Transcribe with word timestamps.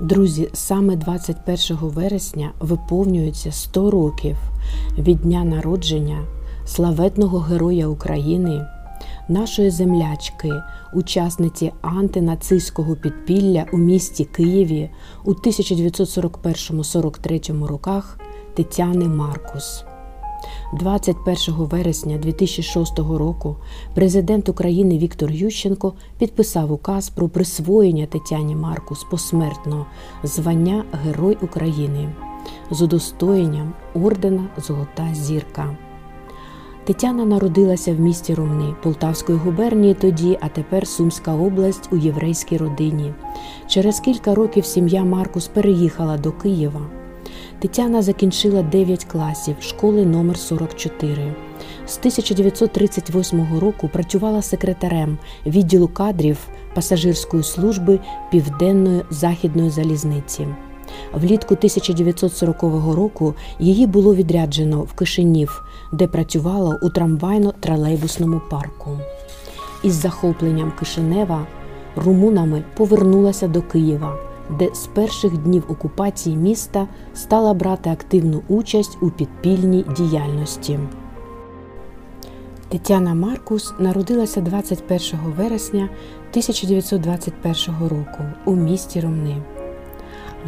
Друзі, 0.00 0.48
саме 0.52 0.96
21 0.96 1.76
вересня 1.80 2.52
виповнюється 2.60 3.52
100 3.52 3.90
років 3.90 4.36
від 4.98 5.20
дня 5.20 5.44
народження 5.44 6.26
славетного 6.66 7.38
Героя 7.38 7.86
України, 7.86 8.66
нашої 9.28 9.70
землячки, 9.70 10.52
учасниці 10.94 11.72
антинацистського 11.82 12.96
підпілля 12.96 13.66
у 13.72 13.78
місті 13.78 14.24
Києві 14.24 14.90
у 15.24 15.32
1941-43 15.32 17.66
роках 17.66 18.18
Тетяни 18.54 19.08
Маркус. 19.08 19.84
21 20.72 21.54
вересня 21.54 22.18
2006 22.18 22.98
року 22.98 23.56
президент 23.94 24.48
України 24.48 24.98
Віктор 24.98 25.30
Ющенко 25.30 25.92
підписав 26.18 26.72
указ 26.72 27.08
про 27.08 27.28
присвоєння 27.28 28.06
Тетяні 28.06 28.56
Маркус 28.56 29.04
посмертно 29.10 29.86
звання 30.22 30.84
Герой 31.04 31.38
України 31.42 32.08
з 32.70 32.82
удостоєнням 32.82 33.72
ордена 33.94 34.48
Золота 34.56 35.08
зірка. 35.14 35.76
Тетяна 36.84 37.24
народилася 37.24 37.94
в 37.94 38.00
місті 38.00 38.34
Ромни 38.34 38.74
Полтавської 38.82 39.38
губернії 39.38 39.94
тоді, 39.94 40.38
а 40.40 40.48
тепер 40.48 40.86
Сумська 40.86 41.34
область 41.34 41.88
у 41.92 41.96
єврейській 41.96 42.56
родині. 42.56 43.14
Через 43.66 44.00
кілька 44.00 44.34
років 44.34 44.64
сім'я 44.64 45.04
Маркус 45.04 45.48
переїхала 45.48 46.18
до 46.18 46.32
Києва. 46.32 47.01
Тетяна 47.62 48.02
закінчила 48.02 48.62
9 48.62 49.04
класів 49.04 49.56
школи 49.60 50.06
номер 50.06 50.38
44 50.38 51.34
З 51.86 51.98
1938 51.98 53.58
року 53.58 53.90
працювала 53.92 54.42
секретарем 54.42 55.18
відділу 55.46 55.88
кадрів 55.88 56.38
пасажирської 56.74 57.42
служби 57.42 58.00
Південної 58.30 59.02
західної 59.10 59.70
залізниці. 59.70 60.46
Влітку 61.12 61.54
1940 61.54 62.62
року 62.94 63.34
її 63.58 63.86
було 63.86 64.14
відряджено 64.14 64.80
в 64.80 64.92
Кишинів, 64.92 65.64
де 65.92 66.06
працювала 66.06 66.78
у 66.82 66.88
трамвайно-тролейбусному 66.88 68.40
парку. 68.50 68.98
Із 69.82 69.94
захопленням 69.94 70.72
Кишинева 70.78 71.46
румунами 71.96 72.64
повернулася 72.76 73.48
до 73.48 73.62
Києва 73.62 74.31
де 74.50 74.74
з 74.74 74.86
перших 74.86 75.38
днів 75.38 75.64
окупації 75.68 76.36
міста 76.36 76.88
стала 77.14 77.54
брати 77.54 77.90
активну 77.90 78.42
участь 78.48 78.98
у 79.00 79.10
підпільній 79.10 79.84
діяльності. 79.96 80.78
Тетяна 82.68 83.14
Маркус 83.14 83.74
народилася 83.78 84.40
21 84.40 85.00
вересня 85.36 85.88
1921 86.30 87.88
року 87.88 88.24
у 88.44 88.56
місті 88.56 89.00
Ромни. 89.00 89.36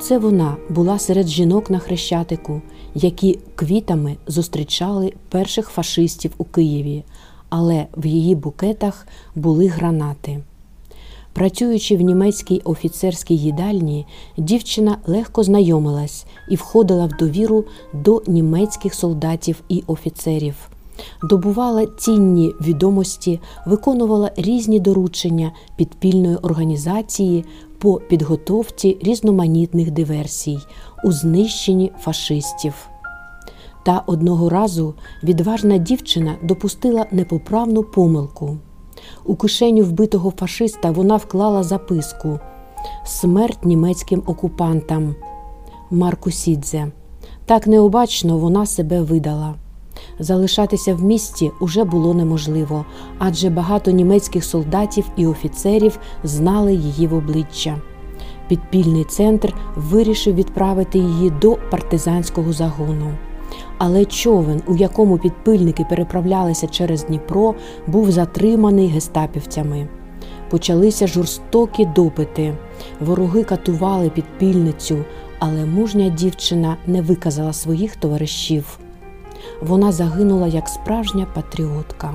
Це 0.00 0.18
вона 0.18 0.56
була 0.68 0.98
серед 0.98 1.28
жінок 1.28 1.70
на 1.70 1.78
хрещатику, 1.78 2.60
які 2.94 3.38
квітами 3.54 4.16
зустрічали 4.26 5.12
перших 5.28 5.68
фашистів 5.68 6.34
у 6.38 6.44
Києві, 6.44 7.04
але 7.48 7.86
в 7.96 8.06
її 8.06 8.34
букетах 8.34 9.06
були 9.34 9.66
гранати. 9.66 10.40
Працюючи 11.32 11.96
в 11.96 12.00
німецькій 12.00 12.60
офіцерській 12.64 13.36
їдальні, 13.36 14.06
дівчина 14.36 14.98
легко 15.06 15.42
знайомилась 15.42 16.26
і 16.50 16.56
входила 16.56 17.06
в 17.06 17.16
довіру 17.16 17.64
до 17.92 18.22
німецьких 18.26 18.94
солдатів 18.94 19.62
і 19.68 19.84
офіцерів, 19.86 20.54
добувала 21.22 21.86
цінні 21.86 22.52
відомості, 22.60 23.40
виконувала 23.66 24.30
різні 24.36 24.80
доручення 24.80 25.52
підпільної 25.76 26.36
організації, 26.36 27.44
по 27.84 27.94
підготовці 27.94 28.98
різноманітних 29.02 29.90
диверсій 29.90 30.58
у 31.04 31.12
знищенні 31.12 31.92
фашистів. 32.00 32.88
Та 33.84 34.02
одного 34.06 34.48
разу 34.48 34.94
відважна 35.22 35.78
дівчина 35.78 36.36
допустила 36.42 37.06
непоправну 37.10 37.82
помилку. 37.82 38.56
У 39.24 39.36
кишеню 39.36 39.84
вбитого 39.84 40.32
фашиста 40.36 40.90
вона 40.90 41.16
вклала 41.16 41.62
записку 41.62 42.40
Смерть 43.06 43.64
німецьким 43.64 44.22
окупантам 44.26 45.14
Марку 45.90 46.30
Сідзе. 46.30 46.92
Так 47.46 47.66
необачно 47.66 48.38
вона 48.38 48.66
себе 48.66 49.02
видала. 49.02 49.54
Залишатися 50.18 50.94
в 50.94 51.02
місті 51.02 51.50
уже 51.60 51.84
було 51.84 52.14
неможливо, 52.14 52.84
адже 53.18 53.50
багато 53.50 53.90
німецьких 53.90 54.44
солдатів 54.44 55.04
і 55.16 55.26
офіцерів 55.26 55.98
знали 56.24 56.74
її 56.74 57.06
в 57.06 57.14
обличчя. 57.14 57.76
Підпільний 58.48 59.04
центр 59.04 59.54
вирішив 59.76 60.34
відправити 60.34 60.98
її 60.98 61.30
до 61.30 61.56
партизанського 61.70 62.52
загону. 62.52 63.14
Але 63.78 64.04
човен, 64.04 64.62
у 64.66 64.76
якому 64.76 65.18
підпильники 65.18 65.86
переправлялися 65.90 66.66
через 66.66 67.04
Дніпро, 67.04 67.54
був 67.86 68.10
затриманий 68.10 68.88
гестапівцями. 68.88 69.88
Почалися 70.50 71.06
жорстокі 71.06 71.84
допити. 71.84 72.54
Вороги 73.00 73.44
катували 73.44 74.10
підпільницю, 74.10 75.04
але 75.38 75.64
мужня 75.64 76.08
дівчина 76.08 76.76
не 76.86 77.02
виказала 77.02 77.52
своїх 77.52 77.96
товаришів 77.96 78.78
вона 79.66 79.92
загинула 79.92 80.46
як 80.46 80.68
справжня 80.68 81.26
патріотка. 81.34 82.14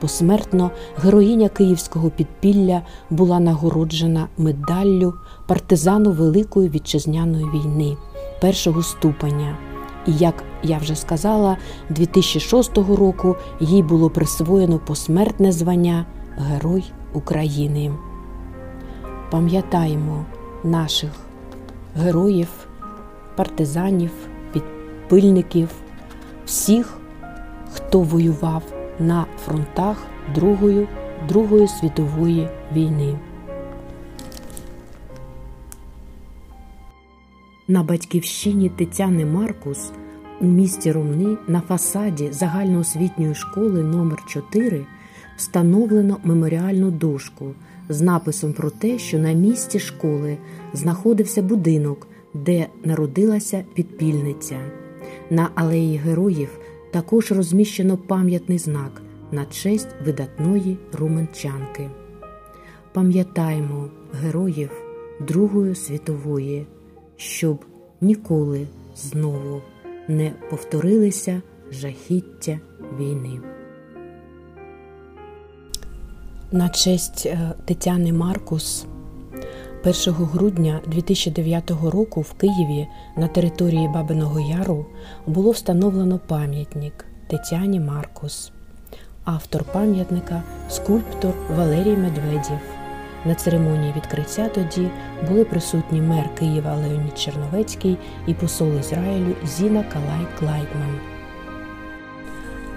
Посмертно 0.00 0.70
героїня 0.96 1.48
київського 1.48 2.10
підпілля 2.10 2.82
була 3.10 3.40
нагороджена 3.40 4.28
медаллю 4.38 5.14
партизану 5.46 6.10
Великої 6.10 6.68
вітчизняної 6.68 7.44
війни 7.44 7.96
першого 8.40 8.82
ступеня. 8.82 9.56
І, 10.06 10.12
як 10.12 10.44
я 10.62 10.78
вже 10.78 10.96
сказала, 10.96 11.56
2006 11.90 12.78
року 12.78 13.36
їй 13.60 13.82
було 13.82 14.10
присвоєно 14.10 14.78
посмертне 14.78 15.52
звання 15.52 16.06
Герой 16.38 16.84
України. 17.12 17.92
Пам'ятаємо 19.30 20.24
наших 20.64 21.10
героїв, 21.96 22.48
партизанів, 23.36 24.10
підпильників 24.52 25.68
всіх, 26.46 26.98
хто 27.72 28.00
воював 28.00 28.62
на 28.98 29.26
фронтах 29.44 30.06
Другої, 30.34 30.88
Другої 31.28 31.68
світової 31.68 32.48
війни. 32.72 33.18
На 37.68 37.82
батьківщині 37.82 38.68
Тетяни 38.68 39.24
Маркус 39.24 39.90
у 40.40 40.44
місті 40.44 40.92
Ромни 40.92 41.36
на 41.48 41.60
фасаді 41.60 42.32
загальноосвітньої 42.32 43.34
школи 43.34 43.82
номер 43.82 44.18
4 44.26 44.86
встановлено 45.36 46.16
меморіальну 46.24 46.90
дошку 46.90 47.54
з 47.88 48.00
написом 48.00 48.52
про 48.52 48.70
те, 48.70 48.98
що 48.98 49.18
на 49.18 49.32
місці 49.32 49.78
школи 49.78 50.36
знаходився 50.72 51.42
будинок, 51.42 52.08
де 52.34 52.66
народилася 52.84 53.64
підпільниця. 53.74 54.85
На 55.30 55.50
алеї 55.54 55.96
героїв 55.96 56.58
також 56.92 57.32
розміщено 57.32 57.96
пам'ятний 57.96 58.58
знак 58.58 59.02
на 59.32 59.44
честь 59.44 59.88
видатної 60.04 60.76
руманчанки. 60.92 61.90
Пам'ятаємо 62.92 63.88
героїв 64.12 64.70
Другої 65.20 65.74
світової, 65.74 66.66
щоб 67.16 67.64
ніколи 68.00 68.66
знову 68.96 69.62
не 70.08 70.32
повторилися 70.50 71.42
жахіття 71.70 72.58
війни. 72.98 73.40
На 76.52 76.68
честь 76.68 77.26
е, 77.26 77.54
Тетяни 77.64 78.12
Маркус 78.12 78.86
1 79.86 80.14
грудня 80.14 80.80
2009 80.86 81.70
року 81.70 82.20
в 82.20 82.32
Києві 82.32 82.88
на 83.16 83.28
території 83.28 83.88
Бабиного 83.88 84.40
Яру 84.40 84.86
було 85.26 85.50
встановлено 85.50 86.20
пам'ятник 86.26 87.04
Тетяні 87.26 87.80
Маркус. 87.80 88.52
Автор 89.24 89.64
пам'ятника 89.64 90.42
скульптор 90.68 91.34
Валерій 91.56 91.96
Медведєв. 91.96 92.58
На 93.24 93.34
церемонії 93.34 93.92
відкриття 93.96 94.48
тоді 94.48 94.90
були 95.28 95.44
присутні 95.44 96.00
мер 96.00 96.34
Києва 96.34 96.74
Леонід 96.74 97.18
Черновецький 97.18 97.98
і 98.26 98.34
посол 98.34 98.78
Ізраїлю 98.78 99.34
Зіна 99.44 99.82
Калай 99.82 100.26
Клайдман. 100.38 101.15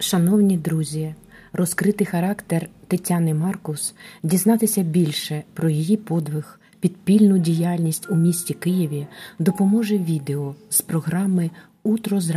Шановні 0.02 0.56
друзі, 0.56 1.14
розкрити 1.52 2.04
характер 2.04 2.68
Тетяни 2.88 3.34
Маркус, 3.34 3.94
дізнатися 4.22 4.82
більше 4.82 5.42
про 5.54 5.68
її 5.70 5.96
подвиг, 5.96 6.60
підпільну 6.80 7.38
діяльність 7.38 8.10
у 8.10 8.14
місті 8.14 8.54
Києві 8.54 9.06
допоможе 9.38 9.98
відео 9.98 10.54
з 10.68 10.80
програми 10.80 11.50
Утро 11.82 12.20
з 12.20 12.30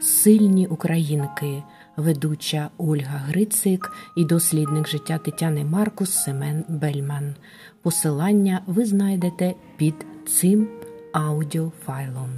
Сильні 0.00 0.66
Українки, 0.66 1.62
ведуча 1.96 2.70
Ольга 2.78 3.18
Грицик 3.18 3.92
і 4.16 4.24
дослідник 4.24 4.88
життя 4.88 5.18
Тетяни 5.18 5.64
Маркус 5.64 6.10
Семен 6.10 6.64
Бельман. 6.68 7.34
Посилання 7.82 8.60
ви 8.66 8.84
знайдете 8.84 9.54
під 9.76 9.94
цим 10.28 10.68
аудіофайлом. 11.12 12.30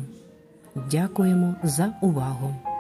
Дякуємо 0.91 1.55
за 1.63 1.93
увагу! 2.01 2.74